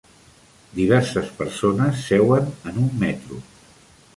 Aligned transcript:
Diverses 0.77 1.29
persones 1.41 2.01
seuen 2.07 2.51
en 2.73 2.81
un 2.87 2.91
metro. 3.05 3.39